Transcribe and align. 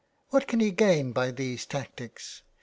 What 0.29 0.47
can 0.47 0.59
he 0.61 0.71
gain 0.71 1.11
by 1.11 1.29
these 1.29 1.67
tactics? 1.67 2.41